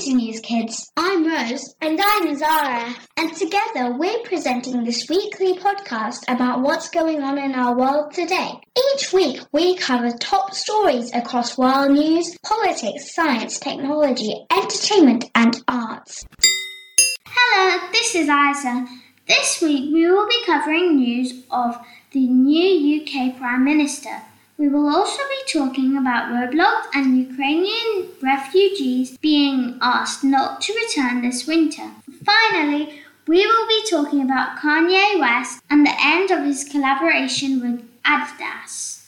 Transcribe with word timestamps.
to 0.00 0.12
NewzKidz. 0.12 0.92
I'm 0.96 1.26
Rose. 1.26 1.74
And 1.82 2.00
I'm 2.02 2.34
Zara. 2.34 2.94
And 3.18 3.36
together 3.36 3.92
we're 3.98 4.22
presenting 4.24 4.82
this 4.82 5.06
weekly 5.10 5.58
podcast 5.58 6.22
about 6.26 6.62
what's 6.62 6.88
going 6.88 7.22
on 7.22 7.36
in 7.36 7.54
our 7.54 7.76
world 7.76 8.14
today. 8.14 8.52
Each 8.94 9.12
week 9.12 9.40
we 9.52 9.76
cover 9.76 10.10
top 10.12 10.54
stories 10.54 11.12
across 11.12 11.58
world 11.58 11.90
news, 11.90 12.34
politics, 12.42 13.14
science, 13.14 13.58
technology, 13.58 14.46
entertainment, 14.50 15.26
and 15.34 15.62
arts. 15.68 16.24
Hello, 17.26 17.86
this 17.92 18.14
is 18.14 18.26
Isa. 18.26 18.86
This 19.28 19.60
week 19.60 19.92
we 19.92 20.10
will 20.10 20.26
be 20.26 20.42
covering 20.46 20.96
news 20.96 21.44
of 21.50 21.76
the 22.12 22.26
new 22.26 23.02
UK 23.02 23.36
Prime 23.36 23.64
Minister. 23.64 24.22
We 24.60 24.68
will 24.68 24.90
also 24.94 25.22
be 25.22 25.50
talking 25.50 25.96
about 25.96 26.28
Roblox 26.28 26.88
and 26.92 27.16
Ukrainian 27.16 28.08
refugees 28.20 29.16
being 29.16 29.78
asked 29.80 30.22
not 30.22 30.60
to 30.60 30.74
return 30.74 31.22
this 31.22 31.46
winter. 31.46 31.88
Finally, 32.22 33.00
we 33.26 33.46
will 33.46 33.66
be 33.66 33.82
talking 33.88 34.20
about 34.20 34.58
Kanye 34.58 35.18
West 35.18 35.62
and 35.70 35.86
the 35.86 35.96
end 35.98 36.30
of 36.30 36.44
his 36.44 36.64
collaboration 36.64 37.62
with 37.62 37.80
Adidas. 38.04 39.06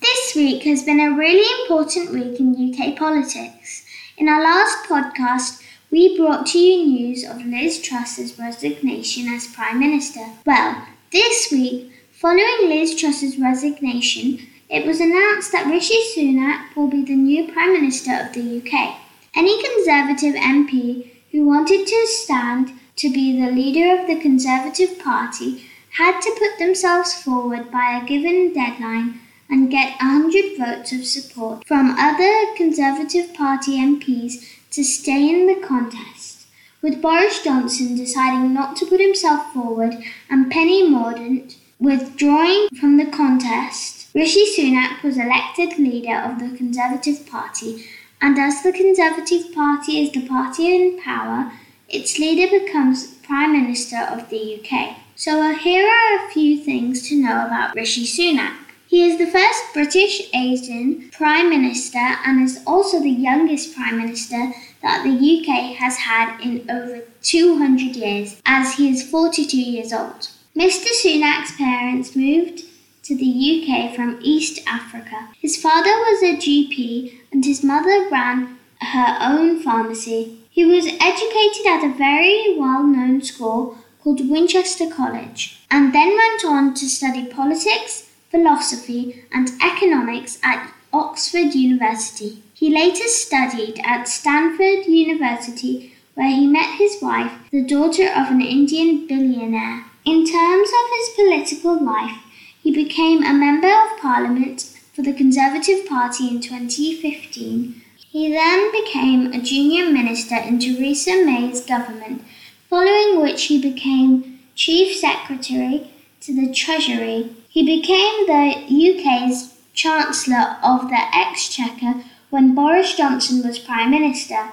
This 0.00 0.34
week 0.34 0.62
has 0.62 0.82
been 0.82 1.00
a 1.00 1.14
really 1.14 1.48
important 1.60 2.10
week 2.10 2.40
in 2.40 2.56
UK 2.56 2.96
politics. 2.96 3.84
In 4.16 4.30
our 4.30 4.42
last 4.42 4.88
podcast, 4.88 5.62
we 5.90 6.16
brought 6.16 6.46
to 6.46 6.58
you 6.58 6.86
news 6.86 7.22
of 7.22 7.44
Liz 7.44 7.82
Truss's 7.82 8.38
resignation 8.38 9.28
as 9.28 9.46
Prime 9.48 9.78
Minister. 9.78 10.24
Well, 10.46 10.86
this 11.10 11.52
week, 11.52 11.92
Following 12.22 12.68
Liz 12.68 12.94
Truss's 12.94 13.36
resignation, 13.36 14.46
it 14.70 14.86
was 14.86 15.00
announced 15.00 15.50
that 15.50 15.66
Rishi 15.66 15.98
Sunak 16.14 16.76
will 16.76 16.86
be 16.86 17.02
the 17.02 17.16
new 17.16 17.52
Prime 17.52 17.72
Minister 17.72 18.12
of 18.12 18.32
the 18.32 18.58
UK. 18.58 18.96
Any 19.34 19.60
Conservative 19.60 20.36
MP 20.36 21.10
who 21.32 21.44
wanted 21.44 21.84
to 21.84 22.06
stand 22.06 22.74
to 22.94 23.12
be 23.12 23.40
the 23.40 23.50
leader 23.50 24.00
of 24.00 24.06
the 24.06 24.20
Conservative 24.20 25.00
Party 25.00 25.64
had 25.98 26.20
to 26.20 26.36
put 26.38 26.60
themselves 26.60 27.12
forward 27.12 27.72
by 27.72 27.98
a 28.00 28.06
given 28.06 28.52
deadline 28.54 29.18
and 29.50 29.68
get 29.68 30.00
100 30.00 30.56
votes 30.56 30.92
of 30.92 31.04
support 31.04 31.66
from 31.66 31.96
other 31.98 32.54
Conservative 32.56 33.34
Party 33.34 33.78
MPs 33.78 34.46
to 34.70 34.84
stay 34.84 35.28
in 35.28 35.48
the 35.48 35.66
contest. 35.66 36.46
With 36.82 37.02
Boris 37.02 37.42
Johnson 37.42 37.96
deciding 37.96 38.54
not 38.54 38.76
to 38.76 38.86
put 38.86 39.00
himself 39.00 39.52
forward 39.52 39.96
and 40.30 40.52
Penny 40.52 40.88
Mordaunt 40.88 41.56
Withdrawing 41.82 42.68
from 42.78 42.96
the 42.96 43.06
contest, 43.06 44.06
Rishi 44.14 44.44
Sunak 44.46 45.02
was 45.02 45.18
elected 45.18 45.80
leader 45.80 46.14
of 46.14 46.38
the 46.38 46.56
Conservative 46.56 47.26
Party, 47.26 47.84
and 48.20 48.38
as 48.38 48.62
the 48.62 48.70
Conservative 48.70 49.52
Party 49.52 49.98
is 49.98 50.12
the 50.12 50.24
party 50.28 50.76
in 50.76 51.02
power, 51.02 51.50
its 51.88 52.20
leader 52.20 52.48
becomes 52.48 53.14
Prime 53.26 53.50
Minister 53.50 53.96
of 53.96 54.30
the 54.30 54.60
UK. 54.60 54.96
So 55.16 55.42
uh, 55.42 55.56
here 55.56 55.84
are 55.84 56.24
a 56.24 56.30
few 56.30 56.56
things 56.56 57.08
to 57.08 57.20
know 57.20 57.46
about 57.46 57.74
Rishi 57.74 58.04
Sunak. 58.04 58.54
He 58.86 59.02
is 59.02 59.18
the 59.18 59.26
first 59.26 59.74
British 59.74 60.30
Asian 60.32 61.10
Prime 61.10 61.50
Minister 61.50 61.98
and 61.98 62.44
is 62.44 62.62
also 62.64 63.00
the 63.00 63.10
youngest 63.10 63.74
Prime 63.74 63.96
Minister 63.96 64.52
that 64.82 65.02
the 65.02 65.10
UK 65.10 65.74
has 65.78 65.96
had 65.96 66.40
in 66.40 66.64
over 66.70 67.02
200 67.22 67.96
years, 67.96 68.40
as 68.46 68.74
he 68.74 68.88
is 68.88 69.02
42 69.02 69.60
years 69.60 69.92
old. 69.92 70.28
Mr. 70.56 70.88
Sunak's 70.92 71.56
parents 71.56 72.14
moved 72.14 72.64
to 73.02 73.16
the 73.16 73.24
UK 73.24 73.96
from 73.96 74.18
East 74.20 74.60
Africa. 74.66 75.30
His 75.40 75.56
father 75.56 75.90
was 75.90 76.22
a 76.22 76.36
GP 76.36 77.20
and 77.32 77.42
his 77.42 77.64
mother 77.64 78.06
ran 78.10 78.58
her 78.80 79.16
own 79.18 79.62
pharmacy. 79.62 80.40
He 80.50 80.66
was 80.66 80.84
educated 81.00 81.66
at 81.66 81.84
a 81.84 81.96
very 81.96 82.54
well 82.58 82.82
known 82.82 83.22
school 83.22 83.78
called 84.04 84.28
Winchester 84.28 84.90
College 84.90 85.58
and 85.70 85.94
then 85.94 86.14
went 86.14 86.44
on 86.44 86.74
to 86.74 86.86
study 86.86 87.24
politics, 87.24 88.10
philosophy, 88.30 89.24
and 89.32 89.50
economics 89.64 90.38
at 90.44 90.70
Oxford 90.92 91.54
University. 91.54 92.42
He 92.52 92.68
later 92.68 93.08
studied 93.08 93.80
at 93.86 94.06
Stanford 94.06 94.84
University 94.84 95.94
where 96.12 96.28
he 96.28 96.46
met 96.46 96.76
his 96.76 97.00
wife, 97.00 97.32
the 97.50 97.64
daughter 97.64 98.08
of 98.10 98.30
an 98.30 98.42
Indian 98.42 99.06
billionaire. 99.06 99.86
In 100.04 100.26
terms 100.26 100.68
of 100.68 100.90
his 100.98 101.14
political 101.14 101.80
life, 101.80 102.18
he 102.60 102.72
became 102.72 103.22
a 103.22 103.32
Member 103.32 103.68
of 103.68 104.00
Parliament 104.00 104.76
for 104.92 105.02
the 105.02 105.12
Conservative 105.12 105.86
Party 105.86 106.26
in 106.26 106.40
2015. 106.40 107.80
He 108.10 108.32
then 108.32 108.72
became 108.72 109.32
a 109.32 109.40
junior 109.40 109.88
minister 109.90 110.34
in 110.34 110.58
Theresa 110.58 111.24
May's 111.24 111.64
government, 111.64 112.22
following 112.68 113.22
which 113.22 113.44
he 113.44 113.62
became 113.62 114.40
Chief 114.56 114.96
Secretary 114.96 115.92
to 116.20 116.34
the 116.34 116.52
Treasury. 116.52 117.36
He 117.48 117.64
became 117.64 118.26
the 118.26 118.56
UK's 118.66 119.54
Chancellor 119.72 120.56
of 120.64 120.88
the 120.88 121.00
Exchequer 121.14 122.02
when 122.28 122.56
Boris 122.56 122.96
Johnson 122.96 123.46
was 123.46 123.60
Prime 123.60 123.92
Minister. 123.92 124.48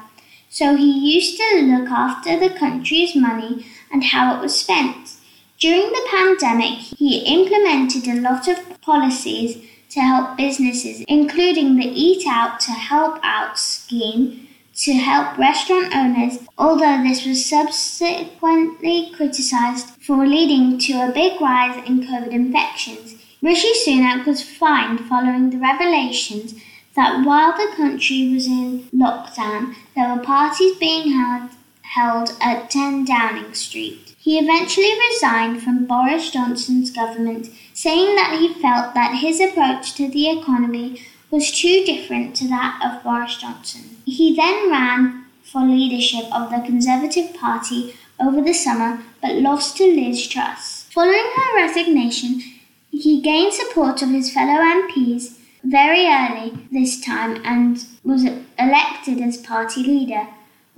So 0.47 0.75
he 0.75 1.15
used 1.15 1.37
to 1.37 1.61
look 1.61 1.89
after 1.89 2.39
the 2.39 2.53
country's 2.53 3.15
money 3.15 3.65
and 3.91 4.03
how 4.03 4.35
it 4.35 4.41
was 4.41 4.59
spent. 4.59 5.15
During 5.59 5.91
the 5.91 6.07
pandemic, 6.09 6.79
he 6.79 7.17
implemented 7.25 8.07
a 8.07 8.21
lot 8.21 8.47
of 8.47 8.79
policies 8.79 9.57
to 9.89 9.99
help 9.99 10.37
businesses, 10.37 11.03
including 11.09 11.75
the 11.75 11.85
Eat 11.85 12.25
Out 12.25 12.61
to 12.61 12.71
Help 12.71 13.19
Out 13.23 13.59
scheme 13.59 14.47
to 14.75 14.93
help 14.93 15.37
restaurant 15.37 15.93
owners, 15.93 16.39
although 16.57 17.03
this 17.03 17.25
was 17.25 17.45
subsequently 17.45 19.11
criticized 19.13 19.89
for 20.01 20.25
leading 20.25 20.79
to 20.79 20.93
a 20.93 21.11
big 21.11 21.41
rise 21.41 21.75
in 21.85 22.07
COVID 22.07 22.31
infections. 22.31 23.15
Rishi 23.41 23.73
Sunak 23.85 24.25
was 24.25 24.41
fined 24.41 25.01
following 25.09 25.49
the 25.49 25.57
revelations 25.57 26.53
that 26.95 27.25
while 27.25 27.51
the 27.51 27.75
country 27.75 28.33
was 28.33 28.47
in 28.47 28.87
lockdown, 28.93 29.75
there 29.93 30.15
were 30.15 30.23
parties 30.23 30.77
being 30.77 31.11
held, 31.11 31.51
held 31.81 32.31
at 32.39 32.69
10 32.69 33.03
Downing 33.03 33.53
Street. 33.53 34.08
He 34.29 34.37
eventually 34.37 34.93
resigned 35.09 35.63
from 35.63 35.87
Boris 35.87 36.29
Johnson's 36.29 36.91
government, 36.91 37.49
saying 37.73 38.13
that 38.13 38.37
he 38.39 38.53
felt 38.61 38.93
that 38.93 39.21
his 39.21 39.39
approach 39.39 39.95
to 39.95 40.07
the 40.07 40.29
economy 40.29 41.01
was 41.31 41.51
too 41.51 41.83
different 41.83 42.35
to 42.35 42.47
that 42.47 42.79
of 42.85 43.03
Boris 43.03 43.37
Johnson. 43.37 43.97
He 44.05 44.35
then 44.35 44.69
ran 44.69 45.25
for 45.41 45.63
leadership 45.63 46.25
of 46.31 46.51
the 46.51 46.61
Conservative 46.63 47.33
Party 47.33 47.95
over 48.19 48.39
the 48.39 48.53
summer 48.53 49.01
but 49.19 49.37
lost 49.37 49.77
to 49.77 49.85
Liz 49.85 50.27
Truss. 50.27 50.87
Following 50.91 51.31
her 51.35 51.55
resignation, 51.55 52.43
he 52.91 53.21
gained 53.21 53.53
support 53.53 54.03
of 54.03 54.09
his 54.09 54.31
fellow 54.31 54.61
MPs 54.61 55.39
very 55.63 56.05
early 56.05 56.67
this 56.71 57.01
time 57.01 57.41
and 57.43 57.83
was 58.03 58.25
elected 58.59 59.21
as 59.21 59.37
party 59.37 59.81
leader. 59.81 60.27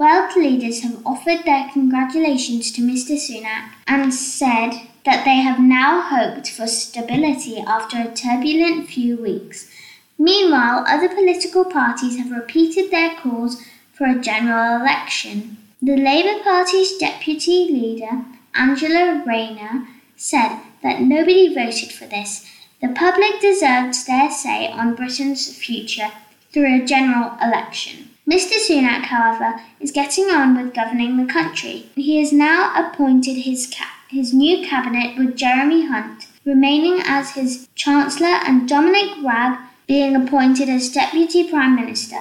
World 0.01 0.35
leaders 0.35 0.81
have 0.81 1.05
offered 1.05 1.45
their 1.45 1.69
congratulations 1.71 2.71
to 2.71 2.81
Mr. 2.81 3.15
Sunak 3.15 3.69
and 3.85 4.11
said 4.11 4.71
that 5.05 5.25
they 5.25 5.35
have 5.35 5.59
now 5.59 6.01
hoped 6.01 6.49
for 6.49 6.65
stability 6.65 7.59
after 7.59 7.97
a 8.01 8.11
turbulent 8.11 8.89
few 8.89 9.15
weeks. 9.15 9.69
Meanwhile, 10.17 10.85
other 10.87 11.07
political 11.07 11.65
parties 11.65 12.17
have 12.17 12.31
repeated 12.31 12.89
their 12.89 13.15
calls 13.17 13.61
for 13.93 14.07
a 14.07 14.19
general 14.19 14.81
election. 14.81 15.57
The 15.83 15.97
Labour 15.97 16.43
Party's 16.43 16.97
deputy 16.97 17.67
leader, 17.71 18.25
Angela 18.55 19.23
Rayner, 19.23 19.87
said 20.15 20.61
that 20.81 21.01
nobody 21.01 21.53
voted 21.53 21.91
for 21.91 22.07
this. 22.07 22.49
The 22.81 22.87
public 22.87 23.39
deserves 23.39 24.05
their 24.05 24.31
say 24.31 24.67
on 24.67 24.95
Britain's 24.95 25.55
future 25.55 26.09
through 26.51 26.81
a 26.81 26.85
general 26.87 27.37
election. 27.39 28.10
Mr. 28.29 28.53
Sunak, 28.53 29.05
however, 29.05 29.59
is 29.79 29.91
getting 29.91 30.25
on 30.29 30.55
with 30.55 30.73
governing 30.73 31.17
the 31.17 31.31
country. 31.31 31.89
He 31.95 32.19
has 32.19 32.31
now 32.31 32.71
appointed 32.75 33.37
his, 33.37 33.71
ca- 33.75 34.05
his 34.09 34.33
new 34.33 34.65
cabinet 34.65 35.17
with 35.17 35.35
Jeremy 35.35 35.87
Hunt 35.87 36.27
remaining 36.45 37.01
as 37.05 37.31
his 37.31 37.67
Chancellor 37.75 38.39
and 38.45 38.67
Dominic 38.67 39.09
Raab 39.23 39.59
being 39.87 40.15
appointed 40.15 40.69
as 40.69 40.89
Deputy 40.89 41.49
Prime 41.49 41.75
Minister. 41.75 42.19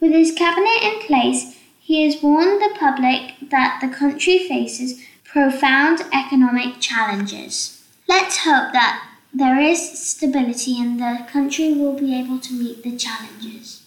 With 0.00 0.12
his 0.12 0.32
cabinet 0.32 0.82
in 0.82 1.00
place, 1.00 1.58
he 1.78 2.04
has 2.04 2.22
warned 2.22 2.60
the 2.60 2.74
public 2.78 3.34
that 3.50 3.78
the 3.80 3.88
country 3.88 4.38
faces 4.48 5.00
profound 5.24 6.00
economic 6.12 6.80
challenges. 6.80 7.84
Let's 8.08 8.38
hope 8.38 8.72
that 8.72 9.06
there 9.32 9.60
is 9.60 9.98
stability 9.98 10.80
and 10.80 10.98
the 10.98 11.26
country 11.30 11.72
will 11.72 11.98
be 11.98 12.18
able 12.18 12.38
to 12.40 12.52
meet 12.54 12.82
the 12.82 12.96
challenges. 12.96 13.82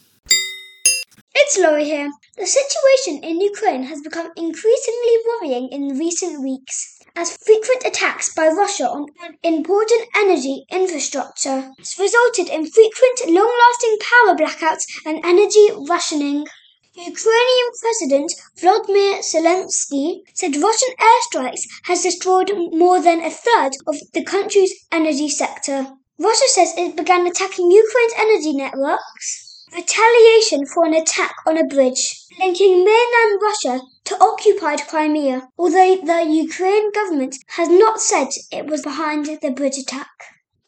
It's 1.46 1.60
Laurie 1.60 1.84
here. 1.84 2.10
The 2.38 2.46
situation 2.46 3.22
in 3.22 3.42
Ukraine 3.42 3.84
has 3.84 4.00
become 4.00 4.32
increasingly 4.38 5.16
worrying 5.28 5.68
in 5.74 6.00
recent 6.00 6.42
weeks 6.42 6.98
as 7.18 7.36
frequent 7.36 7.84
attacks 7.86 8.34
by 8.34 8.48
Russia 8.48 8.86
on 8.90 9.08
important 9.44 10.04
energy 10.16 10.64
infrastructure 10.72 11.70
has 11.78 12.00
resulted 12.00 12.48
in 12.48 12.72
frequent 12.72 13.20
long 13.28 13.52
lasting 13.64 13.98
power 14.10 14.36
blackouts 14.38 14.86
and 15.06 15.20
energy 15.26 15.68
rationing. 15.90 16.48
Ukrainian 16.96 17.70
President 17.82 18.32
Volodymyr 18.58 19.20
Zelensky 19.20 20.22
said 20.34 20.56
Russian 20.56 20.94
airstrikes 21.10 21.64
has 21.90 22.04
destroyed 22.04 22.54
more 22.72 23.02
than 23.02 23.20
a 23.20 23.30
third 23.30 23.74
of 23.86 23.96
the 24.14 24.24
country's 24.24 24.74
energy 24.94 25.28
sector. 25.28 25.88
Russia 26.18 26.48
says 26.48 26.74
it 26.78 26.96
began 26.96 27.28
attacking 27.28 27.70
Ukraine's 27.70 28.14
energy 28.18 28.54
networks. 28.54 29.43
Retaliation 29.76 30.68
for 30.68 30.86
an 30.86 30.94
attack 30.94 31.34
on 31.48 31.58
a 31.58 31.66
bridge 31.66 32.28
linking 32.40 32.86
mainland 32.86 33.42
Russia 33.42 33.82
to 34.06 34.16
occupied 34.24 34.88
Crimea, 34.88 35.50
although 35.58 35.96
the 35.96 36.24
Ukraine 36.30 36.92
government 36.92 37.36
has 37.48 37.70
not 37.70 38.00
said 38.00 38.28
it 38.52 38.68
was 38.68 38.84
behind 38.84 39.26
the 39.26 39.50
bridge 39.50 39.80
attack. 39.80 40.12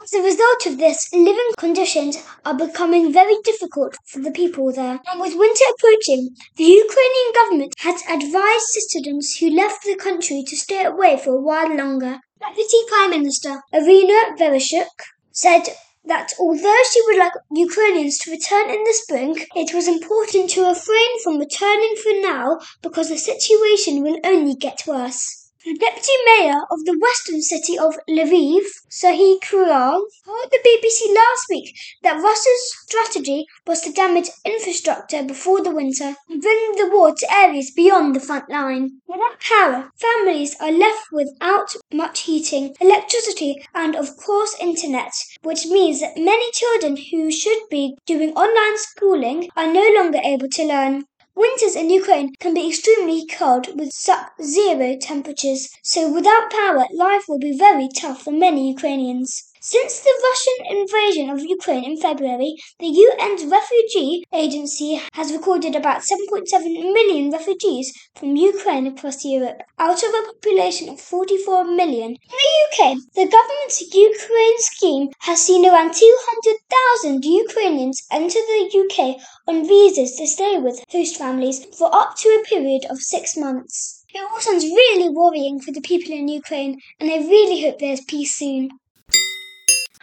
As 0.01 0.13
a 0.13 0.23
result 0.23 0.65
of 0.65 0.79
this, 0.79 1.13
living 1.13 1.51
conditions 1.57 2.17
are 2.45 2.55
becoming 2.55 3.13
very 3.13 3.37
difficult 3.43 3.95
for 4.05 4.19
the 4.19 4.31
people 4.31 4.71
there. 4.71 4.99
And 5.11 5.21
with 5.21 5.37
winter 5.37 5.65
approaching, 5.75 6.29
the 6.55 6.63
Ukrainian 6.63 7.33
government 7.35 7.73
has 7.79 8.01
advised 8.09 8.65
citizens 8.67 9.35
who 9.37 9.49
left 9.51 9.83
the 9.83 9.95
country 9.95 10.43
to 10.47 10.55
stay 10.55 10.83
away 10.83 11.17
for 11.17 11.35
a 11.35 11.41
while 11.41 11.75
longer. 11.75 12.21
Deputy 12.39 12.77
Prime 12.87 13.11
Minister 13.11 13.61
Irina 13.71 14.35
Vereshchuk 14.39 14.97
said 15.31 15.69
that 16.07 16.33
although 16.39 16.81
she 16.91 17.01
would 17.03 17.17
like 17.17 17.33
Ukrainians 17.51 18.17
to 18.19 18.31
return 18.31 18.69
in 18.69 18.83
the 18.83 18.93
spring, 18.93 19.45
it 19.55 19.73
was 19.73 19.87
important 19.87 20.49
to 20.51 20.67
refrain 20.67 21.23
from 21.23 21.39
returning 21.39 21.95
for 22.01 22.13
now 22.21 22.59
because 22.81 23.09
the 23.09 23.17
situation 23.17 24.03
will 24.03 24.19
only 24.23 24.55
get 24.55 24.83
worse. 24.87 25.44
The 25.65 25.73
deputy 25.73 26.11
mayor 26.27 26.61
of 26.69 26.85
the 26.85 26.95
western 26.95 27.41
city 27.41 27.75
of 27.75 27.97
Lviv, 28.07 28.65
Serhiy 28.87 29.39
Kryul, 29.39 29.99
told 30.23 30.51
the 30.51 30.59
BBC 30.63 31.11
last 31.11 31.45
week 31.49 31.75
that 32.03 32.21
Russia's 32.21 32.75
strategy 32.85 33.47
was 33.65 33.81
to 33.81 33.91
damage 33.91 34.29
infrastructure 34.45 35.23
before 35.23 35.63
the 35.63 35.71
winter 35.71 36.13
and 36.29 36.39
bring 36.39 36.73
the 36.75 36.91
war 36.93 37.15
to 37.15 37.33
areas 37.33 37.71
beyond 37.71 38.15
the 38.15 38.19
front 38.19 38.47
line. 38.47 39.01
Without 39.07 39.39
power, 39.39 39.89
families 39.99 40.55
are 40.61 40.71
left 40.71 41.07
without 41.11 41.75
much 41.91 42.21
heating, 42.21 42.75
electricity, 42.79 43.65
and 43.73 43.95
of 43.95 44.17
course 44.17 44.55
internet, 44.61 45.13
which 45.41 45.65
means 45.65 45.99
that 45.99 46.15
many 46.15 46.45
children 46.51 46.95
who 47.09 47.31
should 47.31 47.67
be 47.71 47.97
doing 48.05 48.33
online 48.33 48.77
schooling 48.77 49.49
are 49.57 49.73
no 49.73 49.89
longer 49.95 50.19
able 50.23 50.47
to 50.47 50.63
learn. 50.63 51.05
Winters 51.37 51.75
in 51.75 51.89
Ukraine 51.89 52.33
can 52.39 52.53
be 52.53 52.69
extremely 52.69 53.25
cold 53.25 53.77
with 53.77 53.91
sub-zero 53.91 54.95
temperatures, 55.01 55.69
so 55.83 56.09
without 56.09 56.49
power, 56.49 56.87
life 56.93 57.25
will 57.27 57.39
be 57.39 57.57
very 57.57 57.89
tough 57.93 58.21
for 58.21 58.31
many 58.31 58.69
Ukrainians. 58.69 59.43
Since 59.67 60.01
the 60.01 60.13
Russian 60.21 60.77
invasion 60.77 61.31
of 61.31 61.43
Ukraine 61.43 61.85
in 61.85 61.97
February, 61.97 62.53
the 62.77 62.85
UN's 62.85 63.45
refugee 63.45 64.23
agency 64.31 65.01
has 65.13 65.33
recorded 65.33 65.75
about 65.75 66.03
7.7 66.03 66.93
million 66.93 67.31
refugees 67.31 67.91
from 68.13 68.35
Ukraine 68.35 68.85
across 68.85 69.25
Europe, 69.25 69.63
out 69.79 70.03
of 70.03 70.13
a 70.13 70.21
population 70.33 70.87
of 70.87 71.01
44 71.01 71.63
million. 71.63 72.11
In 72.11 72.37
the 72.43 72.53
UK, 72.67 72.97
the 73.15 73.25
government's 73.25 73.81
Ukraine 73.91 74.59
scheme 74.59 75.09
has 75.21 75.41
seen 75.41 75.65
around 75.65 75.95
200,000 75.95 77.25
Ukrainians 77.25 78.05
enter 78.11 78.37
the 78.37 78.69
UK 78.69 79.19
on 79.47 79.67
visas 79.67 80.15
to 80.17 80.27
stay 80.27 80.59
with 80.59 80.83
host 80.91 81.17
families 81.17 81.65
for 81.75 81.89
up 81.91 82.15
to 82.17 82.29
a 82.29 82.47
period 82.47 82.85
of 82.87 82.99
six 82.99 83.35
months. 83.35 84.05
It 84.13 84.19
all 84.19 84.39
sounds 84.39 84.63
really 84.63 85.09
worrying 85.09 85.59
for 85.59 85.71
the 85.71 85.81
people 85.81 86.13
in 86.13 86.27
Ukraine, 86.27 86.79
and 86.99 87.09
I 87.09 87.17
really 87.17 87.63
hope 87.63 87.79
there's 87.79 88.05
peace 88.05 88.35
soon. 88.35 88.69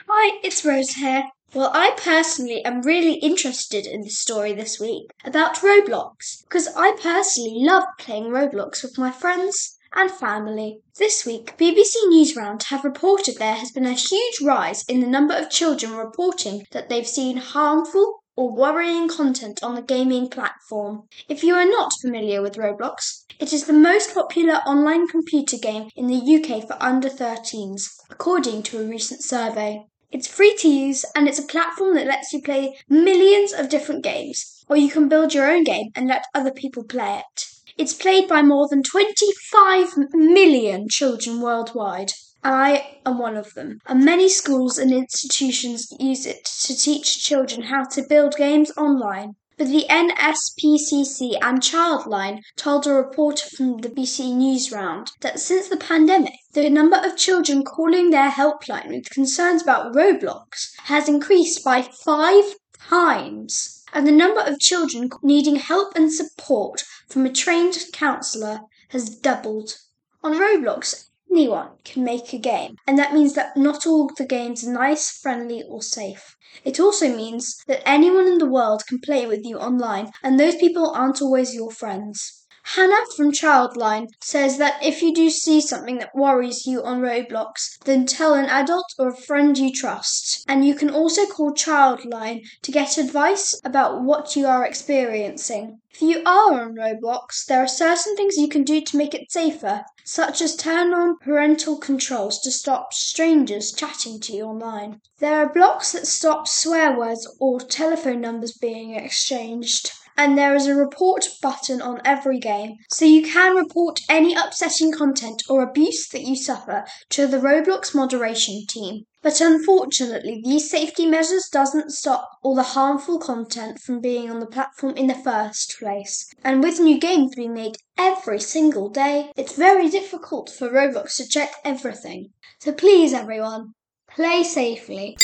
Hi, 0.08 0.40
it's 0.43 0.64
Rose 0.64 0.94
here. 0.94 1.28
Well, 1.54 1.70
I 1.72 1.93
personally 1.96 2.64
am 2.64 2.82
really 2.82 3.14
interested 3.14 3.87
in 3.87 4.00
the 4.00 4.10
story 4.10 4.52
this 4.52 4.81
week 4.81 5.12
about 5.25 5.56
Roblox 5.56 6.43
because 6.43 6.66
I 6.76 6.96
personally 7.00 7.64
love 7.64 7.84
playing 7.99 8.25
Roblox 8.25 8.82
with 8.82 8.99
my 8.99 9.12
friends 9.12 9.78
and 9.94 10.10
family. 10.10 10.81
This 10.99 11.25
week, 11.25 11.56
BBC 11.56 11.94
Newsround 12.08 12.64
have 12.64 12.84
reported 12.84 13.37
there 13.37 13.54
has 13.54 13.70
been 13.70 13.87
a 13.87 13.93
huge 13.93 14.40
rise 14.43 14.84
in 14.88 14.99
the 15.00 15.06
number 15.06 15.34
of 15.34 15.50
children 15.50 15.93
reporting 15.93 16.66
that 16.72 16.88
they've 16.88 17.06
seen 17.06 17.37
harmful 17.37 18.22
or 18.34 18.56
worrying 18.56 19.08
content 19.08 19.62
on 19.62 19.76
the 19.76 19.82
gaming 19.82 20.28
platform. 20.28 21.02
If 21.28 21.44
you 21.44 21.54
are 21.54 21.66
not 21.66 21.93
familiar 22.00 22.43
with 22.43 22.56
Roblox, 22.56 23.25
it 23.38 23.52
is 23.52 23.66
the 23.66 23.72
most 23.72 24.14
popular 24.14 24.54
online 24.66 25.06
computer 25.06 25.58
game 25.58 25.90
in 25.94 26.06
the 26.08 26.16
UK 26.16 26.66
for 26.66 26.76
under 26.81 27.08
13s, 27.08 27.88
according 28.10 28.62
to 28.64 28.81
a 28.81 28.84
recent 28.84 29.22
survey. 29.22 29.84
It's 30.12 30.29
free 30.29 30.55
to 30.59 30.69
use 30.69 31.06
and 31.17 31.26
it's 31.26 31.38
a 31.38 31.47
platform 31.47 31.94
that 31.94 32.06
lets 32.06 32.35
you 32.35 32.43
play 32.43 32.76
millions 32.87 33.55
of 33.55 33.70
different 33.70 34.05
games, 34.05 34.62
or 34.69 34.76
you 34.76 34.91
can 34.91 35.09
build 35.09 35.32
your 35.32 35.50
own 35.50 35.64
game 35.64 35.88
and 35.94 36.06
let 36.06 36.26
other 36.35 36.53
people 36.53 36.85
play 36.85 37.20
it. 37.20 37.47
It's 37.79 37.94
played 37.94 38.29
by 38.29 38.43
more 38.43 38.69
than 38.69 38.82
25 38.82 39.97
million 40.12 40.87
children 40.91 41.41
worldwide. 41.41 42.12
I 42.44 42.99
am 43.06 43.19
one 43.19 43.37
of 43.37 43.55
them. 43.55 43.79
And 43.87 44.05
many 44.05 44.29
schools 44.29 44.76
and 44.76 44.93
institutions 44.93 45.91
use 45.99 46.26
it 46.26 46.44
to 46.44 46.76
teach 46.76 47.25
children 47.25 47.62
how 47.62 47.85
to 47.85 48.03
build 48.06 48.37
games 48.37 48.70
online. 48.76 49.37
But 49.58 49.69
the 49.69 49.84
NSPCC 49.90 51.37
and 51.43 51.60
Childline 51.60 52.40
told 52.56 52.87
a 52.87 52.94
reporter 52.94 53.49
from 53.54 53.78
the 53.78 53.90
BBC 53.90 54.32
Newsround 54.32 55.10
that 55.20 55.40
since 55.40 55.69
the 55.69 55.76
pandemic, 55.76 56.34
the 56.52 56.70
number 56.70 56.96
of 56.96 57.19
children 57.19 57.62
calling 57.62 58.10
their 58.10 58.31
helpline 58.31 58.88
with 58.88 59.10
concerns 59.10 59.62
about 59.62 59.94
Roblox 59.94 60.72
has 60.84 61.06
increased 61.08 61.62
by 61.62 61.82
five 61.82 62.56
times, 62.78 63.84
and 63.93 64.06
the 64.06 64.12
number 64.12 64.40
of 64.40 64.58
children 64.58 65.10
needing 65.22 65.56
help 65.56 65.94
and 65.94 66.12
support 66.12 66.82
from 67.08 67.26
a 67.26 67.32
trained 67.32 67.76
counsellor 67.93 68.60
has 68.88 69.14
doubled. 69.16 69.76
On 70.25 70.32
Roblox, 70.32 71.10
anyone 71.32 71.70
can 71.84 72.05
make 72.05 72.32
a 72.32 72.38
game, 72.38 72.76
and 72.87 72.99
that 72.99 73.12
means 73.12 73.34
that 73.34 73.56
not 73.56 73.87
all 73.87 74.08
the 74.17 74.25
games 74.25 74.64
are 74.64 74.73
nice, 74.73 75.11
friendly, 75.11 75.62
or 75.69 75.82
safe. 75.82 76.37
It 76.64 76.79
also 76.79 77.08
means 77.08 77.56
that 77.67 77.82
anyone 77.88 78.29
in 78.29 78.38
the 78.38 78.46
world 78.46 78.87
can 78.87 79.00
play 79.00 79.26
with 79.26 79.44
you 79.44 79.58
online, 79.58 80.12
and 80.23 80.38
those 80.38 80.56
people 80.56 80.90
aren't 80.90 81.23
always 81.23 81.55
your 81.55 81.70
friends. 81.70 82.42
Hannah 82.64 83.05
from 83.17 83.32
Childline 83.32 84.06
says 84.20 84.56
that 84.59 84.82
if 84.82 85.03
you 85.03 85.12
do 85.12 85.31
see 85.31 85.61
something 85.61 85.99
that 85.99 86.14
worries 86.14 86.64
you 86.64 86.82
on 86.82 87.00
Roblox, 87.00 87.76
then 87.85 88.06
tell 88.06 88.35
an 88.35 88.47
adult 88.47 88.87
or 88.99 89.09
a 89.09 89.17
friend 89.17 89.59
you 89.59 89.73
trust. 89.73 90.44
And 90.47 90.64
you 90.64 90.75
can 90.75 90.88
also 90.88 91.26
call 91.26 91.53
Childline 91.53 92.43
to 92.62 92.70
get 92.70 92.99
advice 92.99 93.61
about 93.64 94.03
what 94.03 94.37
you 94.37 94.47
are 94.47 94.64
experiencing. 94.64 95.81
If 95.91 96.00
you 96.00 96.23
are 96.25 96.62
on 96.62 96.76
Roblox, 96.76 97.44
there 97.47 97.62
are 97.62 97.69
certain 97.69 98.17
things 98.17 98.38
you 98.38 98.49
can 98.49 98.62
do 98.62 98.81
to 98.81 98.97
make 98.97 99.12
it 99.12 99.31
safer, 99.31 99.85
such 100.04 100.40
as 100.40 100.57
turn 100.57 100.95
on 100.95 101.19
parental 101.19 101.76
controls 101.76 102.40
to 102.42 102.50
stop 102.50 102.95
strangers 102.95 103.73
chatting 103.73 104.21
to 104.21 104.33
you 104.33 104.45
online. 104.45 105.00
There 105.19 105.37
are 105.37 105.52
blocks 105.52 105.92
that 105.92 106.07
stop 106.07 106.49
swear 106.49 106.97
words 106.97 107.28
or 107.40 107.61
telephone 107.61 108.21
numbers 108.21 108.52
being 108.52 108.95
exchanged 108.95 109.92
and 110.16 110.37
there 110.37 110.54
is 110.54 110.66
a 110.66 110.75
report 110.75 111.26
button 111.40 111.81
on 111.81 112.00
every 112.04 112.38
game, 112.38 112.76
so 112.90 113.04
you 113.04 113.23
can 113.23 113.57
report 113.57 114.00
any 114.09 114.35
upsetting 114.35 114.92
content 114.92 115.42
or 115.49 115.62
abuse 115.62 116.09
that 116.09 116.23
you 116.23 116.37
suffer 116.37 116.85
to 117.11 117.26
the 117.26 117.38
Roblox 117.38 117.95
moderation 117.95 118.64
team. 118.69 119.04
But 119.23 119.40
unfortunately, 119.40 120.42
these 120.45 120.69
safety 120.69 121.07
measures 121.07 121.49
doesn't 121.50 121.92
stop 121.92 122.28
all 122.42 122.57
the 122.57 122.62
harmful 122.62 123.21
content 123.21 123.78
from 123.78 124.00
being 124.00 124.28
on 124.28 124.40
the 124.40 124.47
platform 124.47 124.97
in 124.97 125.07
the 125.07 125.14
first 125.14 125.76
place. 125.78 126.26
And 126.42 126.62
with 126.62 126.81
new 126.81 126.99
games 126.99 127.37
being 127.37 127.54
made 127.54 127.76
every 127.97 128.40
single 128.40 128.88
day, 128.88 129.31
it's 129.37 129.57
very 129.57 129.88
difficult 129.88 130.50
for 130.50 130.69
Roblox 130.69 131.16
to 131.19 131.28
check 131.28 131.52
everything. 131.64 132.31
So 132.59 132.73
please 132.73 133.12
everyone, 133.12 133.75
play 134.11 134.42
safely. 134.42 135.16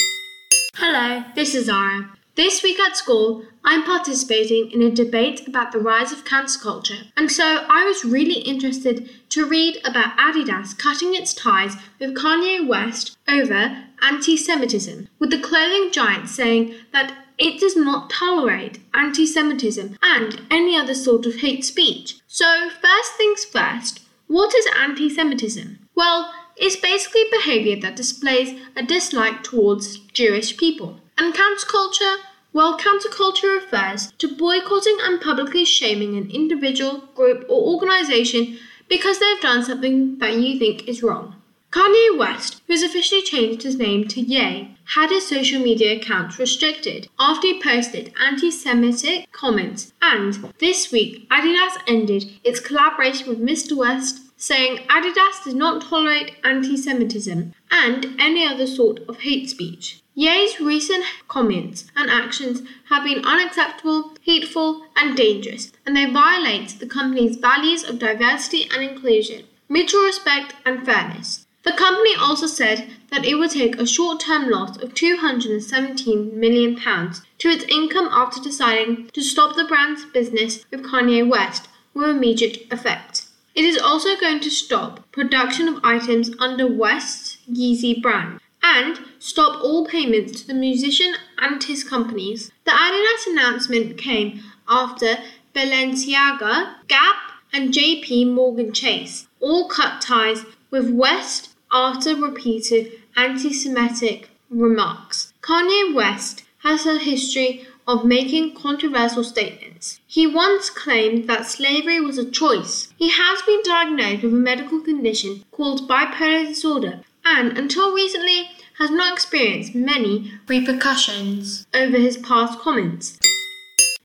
Hello, 0.77 1.25
this 1.35 1.57
is 1.57 1.67
Zara. 1.67 2.18
This 2.39 2.63
week 2.63 2.79
at 2.79 2.97
school, 2.97 3.43
I'm 3.65 3.83
participating 3.83 4.71
in 4.71 4.81
a 4.81 4.95
debate 4.95 5.49
about 5.49 5.73
the 5.73 5.81
rise 5.81 6.13
of 6.13 6.25
cancel 6.25 6.63
culture, 6.63 7.03
and 7.17 7.33
so 7.33 7.67
I 7.69 7.85
was 7.85 8.05
really 8.05 8.43
interested 8.43 9.11
to 9.31 9.45
read 9.45 9.79
about 9.85 10.17
Adidas 10.17 10.79
cutting 10.79 11.17
its 11.17 11.35
ties 11.35 11.75
with 11.99 12.15
Kanye 12.15 12.65
West 12.65 13.19
over 13.29 13.83
anti 14.03 14.37
Semitism, 14.37 15.09
with 15.19 15.31
the 15.31 15.41
clothing 15.41 15.91
giant 15.91 16.29
saying 16.29 16.77
that 16.93 17.13
it 17.39 17.59
does 17.59 17.75
not 17.75 18.09
tolerate 18.09 18.79
anti 18.95 19.27
Semitism 19.27 19.99
and 20.01 20.41
any 20.49 20.77
other 20.77 20.95
sort 20.95 21.27
of 21.27 21.41
hate 21.41 21.65
speech. 21.65 22.21
So, 22.29 22.71
first 22.71 23.15
things 23.17 23.45
first, 23.45 24.03
what 24.29 24.55
is 24.55 24.69
anti 24.79 25.11
Semitism? 25.11 25.81
Well, 25.97 26.33
it's 26.57 26.77
basically 26.77 27.25
behaviour 27.33 27.81
that 27.81 27.97
displays 27.97 28.61
a 28.77 28.85
dislike 28.85 29.43
towards 29.43 29.99
Jewish 30.13 30.57
people. 30.57 31.01
And 31.21 31.35
cancel 31.35 31.69
culture 31.69 32.15
well, 32.59 32.77
cancel 32.77 33.13
culture 33.13 33.53
refers 33.53 34.11
to 34.19 34.35
boycotting 34.35 34.99
and 35.03 35.21
publicly 35.21 35.65
shaming 35.65 36.17
an 36.17 36.29
individual, 36.29 37.05
group, 37.15 37.45
or 37.49 37.73
organisation 37.73 38.59
because 38.89 39.21
they've 39.21 39.41
done 39.41 39.63
something 39.63 40.19
that 40.19 40.35
you 40.35 40.59
think 40.59 40.89
is 40.89 41.01
wrong. 41.01 41.37
Kanye 41.71 42.19
West, 42.19 42.61
who 42.67 42.73
has 42.73 42.83
officially 42.83 43.23
changed 43.23 43.63
his 43.63 43.79
name 43.79 44.09
to 44.09 44.21
Ye, 44.21 44.77
had 44.87 45.11
his 45.11 45.29
social 45.29 45.63
media 45.63 45.99
accounts 45.99 46.37
restricted 46.41 47.09
after 47.17 47.47
he 47.47 47.63
posted 47.63 48.13
anti 48.21 48.51
Semitic 48.51 49.31
comments. 49.31 49.93
And 50.03 50.53
this 50.59 50.91
week, 50.91 51.29
Adidas 51.29 51.81
ended 51.87 52.25
its 52.43 52.59
collaboration 52.59 53.29
with 53.29 53.41
Mr. 53.41 53.77
West, 53.77 54.33
saying 54.37 54.79
Adidas 54.89 55.45
does 55.45 55.55
not 55.55 55.83
tolerate 55.83 56.35
anti 56.43 56.77
Semitism 56.77 57.55
and 57.71 58.07
any 58.19 58.45
other 58.45 58.67
sort 58.67 59.09
of 59.09 59.21
hate 59.21 59.49
speech. 59.49 60.03
Ye's 60.21 60.59
recent 60.59 61.05
comments 61.29 61.85
and 61.95 62.11
actions 62.11 62.63
have 62.89 63.05
been 63.05 63.25
unacceptable, 63.25 64.15
hateful, 64.23 64.83
and 64.97 65.17
dangerous, 65.17 65.71
and 65.87 65.97
they 65.97 66.11
violate 66.11 66.81
the 66.81 66.89
company's 66.89 67.37
values 67.37 67.85
of 67.85 68.01
diversity 68.01 68.69
and 68.75 68.83
inclusion, 68.83 69.45
mutual 69.69 70.03
respect, 70.03 70.57
and 70.67 70.85
fairness. 70.85 71.47
The 71.63 71.71
company 71.71 72.17
also 72.19 72.49
said 72.49 72.91
that 73.13 73.25
it 73.25 73.37
would 73.37 73.53
take 73.53 73.77
a 73.77 73.87
short 73.87 74.19
term 74.19 74.51
loss 74.51 74.77
of 74.79 74.93
£217 74.93 76.33
million 76.33 76.75
to 76.75 77.49
its 77.49 77.65
income 77.67 78.09
after 78.11 78.43
deciding 78.43 79.11
to 79.11 79.23
stop 79.23 79.55
the 79.55 79.67
brand's 79.67 80.05
business 80.07 80.65
with 80.73 80.83
Kanye 80.83 81.29
West 81.29 81.69
with 81.95 82.11
immediate 82.11 82.67
effect. 82.73 83.27
It 83.55 83.65
is 83.65 83.79
also 83.79 84.17
going 84.17 84.41
to 84.41 84.51
stop 84.51 85.13
production 85.13 85.69
of 85.69 85.79
items 85.85 86.33
under 86.41 86.67
West's 86.67 87.39
Yeezy 87.49 88.03
brand 88.03 88.41
and 88.63 88.99
stop 89.19 89.63
all 89.63 89.87
payments 89.87 90.41
to 90.41 90.47
the 90.47 90.55
musician 90.55 91.15
and 91.39 91.63
his 91.63 91.85
companies. 91.85 92.51
The 92.65 92.73
Adidas 92.73 93.33
announcement 93.33 93.99
came 93.99 94.41
after 94.69 95.17
Balenciaga, 95.55 96.75
Gap, 96.89 97.17
and 97.53 97.73
JP 97.73 98.33
Morgan 98.33 98.73
Chase 98.73 99.27
all 99.41 99.69
cut 99.69 100.03
ties 100.03 100.45
with 100.71 100.91
West 100.91 101.55
after 101.73 102.15
repeated 102.15 102.93
anti 103.17 103.53
Semitic 103.53 104.31
remarks. 104.51 105.33
Kanye 105.43 105.95
West 105.95 106.45
has 106.59 106.87
a 106.87 106.99
history 106.99 107.67
of 107.87 108.05
making 108.05 108.55
controversial 108.55 109.25
statements. 109.25 110.01
He 110.07 110.27
once 110.27 110.69
claimed 110.69 111.27
that 111.29 111.47
slavery 111.47 112.01
was 112.01 112.19
a 112.19 112.31
choice. 112.31 112.93
He 112.99 113.09
has 113.11 113.41
been 113.43 113.63
diagnosed 113.65 114.23
with 114.23 114.35
a 114.35 114.37
medical 114.37 114.81
condition 114.81 115.45
called 115.51 115.89
bipolar 115.89 116.47
disorder 116.47 117.01
and, 117.37 117.59
until 117.59 117.95
recently, 117.95 118.51
has 118.79 118.91
not 118.91 119.13
experienced 119.13 119.75
many 119.75 120.33
repercussions 120.47 121.67
over 121.75 121.99
his 121.99 122.17
past 122.17 122.59
comments. 122.61 123.19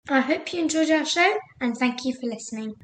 I 0.10 0.20
hope 0.20 0.52
you 0.52 0.60
enjoyed 0.60 0.92
our 0.92 1.06
show 1.06 1.38
and 1.62 1.78
thank 1.78 2.04
you 2.04 2.14
for 2.14 2.28
listening. 2.28 2.76